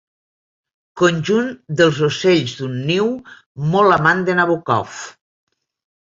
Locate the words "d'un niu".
2.61-3.05